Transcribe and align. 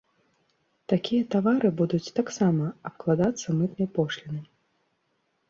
Такія 0.93 1.27
тавары 1.35 1.71
будуць 1.81 2.13
таксама 2.21 2.71
абкладацца 2.93 3.47
мытнай 3.61 3.87
пошлінай. 4.01 4.43